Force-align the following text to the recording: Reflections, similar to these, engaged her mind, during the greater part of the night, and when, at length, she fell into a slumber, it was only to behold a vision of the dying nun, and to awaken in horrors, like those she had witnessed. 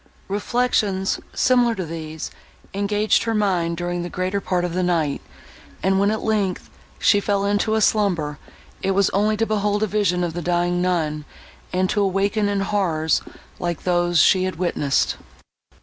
Reflections, 0.29 1.19
similar 1.31 1.75
to 1.75 1.85
these, 1.85 2.31
engaged 2.73 3.25
her 3.25 3.35
mind, 3.35 3.77
during 3.77 4.01
the 4.01 4.09
greater 4.09 4.41
part 4.41 4.65
of 4.65 4.73
the 4.73 4.81
night, 4.81 5.21
and 5.83 5.99
when, 5.99 6.09
at 6.09 6.23
length, 6.23 6.71
she 6.97 7.19
fell 7.19 7.45
into 7.45 7.75
a 7.75 7.81
slumber, 7.81 8.39
it 8.81 8.95
was 8.95 9.11
only 9.11 9.37
to 9.37 9.45
behold 9.45 9.83
a 9.83 9.85
vision 9.85 10.23
of 10.23 10.33
the 10.33 10.41
dying 10.41 10.81
nun, 10.81 11.23
and 11.71 11.87
to 11.87 12.01
awaken 12.01 12.49
in 12.49 12.61
horrors, 12.61 13.21
like 13.59 13.83
those 13.83 14.17
she 14.19 14.45
had 14.45 14.55
witnessed. 14.55 15.17